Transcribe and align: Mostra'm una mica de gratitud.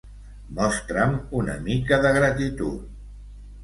Mostra'm 0.59 1.15
una 1.43 1.59
mica 1.71 2.03
de 2.09 2.17
gratitud. 2.19 2.85